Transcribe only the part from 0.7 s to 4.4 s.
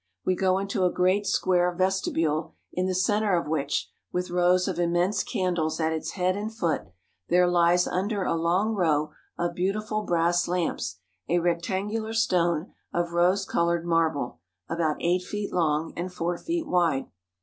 a great square vestibule in the centre of which, with